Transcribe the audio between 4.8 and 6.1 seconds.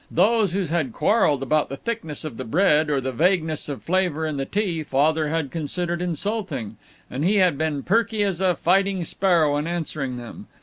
Father had considered